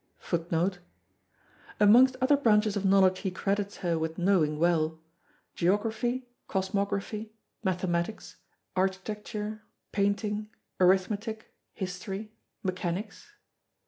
[1.79, 4.99] Amongst other branches of knowledge he credits her with knowing well
[5.53, 8.37] "Geography, Cosmography, Mathematics,
[8.75, 9.61] Architecture,
[9.91, 12.33] Painting, Arithmetic, History,
[12.63, 13.27] Mechanics."